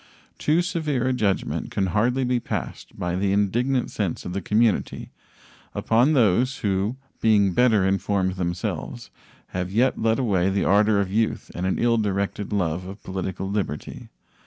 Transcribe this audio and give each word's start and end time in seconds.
Too 0.39 0.63
severe 0.63 1.05
a 1.07 1.13
judgment 1.13 1.69
can 1.69 1.85
hardly 1.93 2.23
be 2.23 2.39
passed 2.39 2.97
by 2.97 3.13
the 3.15 3.31
indignant 3.31 3.91
sense 3.91 4.25
of 4.25 4.33
the 4.33 4.41
community 4.41 5.11
upon 5.75 6.13
those 6.13 6.57
who, 6.65 6.95
being 7.21 7.53
better 7.53 7.85
informed 7.85 8.33
themselves, 8.33 9.11
have 9.49 9.71
yet 9.71 10.01
led 10.01 10.17
away 10.17 10.49
the 10.49 10.65
ardor 10.65 10.99
of 10.99 11.11
youth 11.13 11.51
and 11.53 11.67
an 11.67 11.77
ill 11.77 11.99
directed 11.99 12.51
love 12.51 12.87
of 12.87 13.03
political 13.03 13.47
liberty. 13.47 14.09